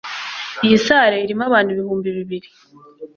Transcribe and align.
iyi 0.65 0.77
salle 0.85 1.15
irimo 1.25 1.43
abantu 1.49 1.69
ibihumbi 1.71 2.09
bibiri 2.17 2.47